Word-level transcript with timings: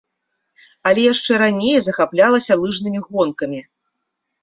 Але 0.91 1.01
яшчэ 1.13 1.31
раней 1.45 1.75
захаплялася 1.89 2.53
лыжнымі 2.65 2.99
гонкамі. 3.07 3.61